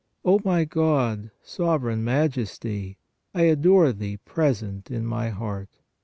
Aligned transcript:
O 0.25 0.41
my 0.43 0.65
God, 0.65 1.29
Sovereign 1.43 2.03
Majesty, 2.03 2.97
I 3.35 3.43
adore 3.43 3.93
Thee 3.93 4.17
present 4.17 4.89
in 4.89 5.05
my 5.05 5.29
heart. 5.29 5.77